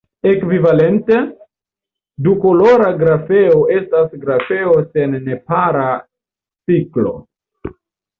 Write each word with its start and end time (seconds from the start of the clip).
Ekvivalente, 0.27 1.17
dukolora 2.27 2.87
grafeo 3.01 3.59
estas 3.75 4.15
grafeo 4.23 4.73
sen 4.95 5.19
nepara 5.27 5.85
ciklo. 6.65 7.13